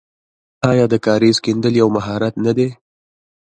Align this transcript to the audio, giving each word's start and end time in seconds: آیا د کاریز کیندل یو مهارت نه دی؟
آیا 0.69 0.85
د 0.89 0.95
کاریز 1.05 1.37
کیندل 1.43 1.73
یو 1.81 1.87
مهارت 1.95 2.33
نه 2.45 2.51
دی؟ 2.57 2.67